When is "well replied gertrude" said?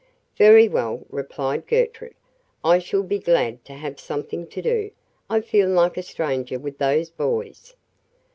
0.67-2.15